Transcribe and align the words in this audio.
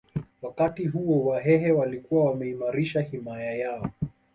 Wakati 0.41 0.85
huo 0.87 1.23
Wahehe 1.25 1.71
walikuwa 1.71 2.25
wameimarisha 2.25 3.01
himaya 3.01 3.53
yao 3.55 3.89